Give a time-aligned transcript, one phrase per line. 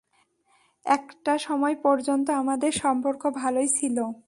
[0.85, 3.97] একটা সময় পর্যন্ত আমাদের সম্পর্ক ভালোই ছিল।